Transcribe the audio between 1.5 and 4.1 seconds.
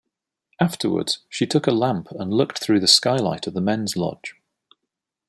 a lamp and looked through the skylight of the men's